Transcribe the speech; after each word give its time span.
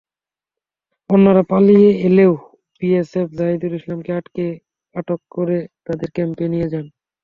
অন্যরা 1.09 1.43
পালিয়ে 1.51 1.89
এলেও 2.07 2.33
বিএসএফ 2.81 3.27
জাহিদুল 3.37 3.73
ইসলামকে 3.79 4.11
আটক 4.95 5.19
করে 5.35 5.57
তাঁদের 5.85 6.09
ক্যাম্পে 6.15 6.45
নিয়ে 6.53 6.67
যান। 6.71 6.85